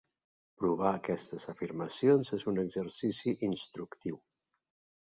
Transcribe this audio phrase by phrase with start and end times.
[0.61, 4.23] Provar aquestes afirmacions es un exercici instructiu.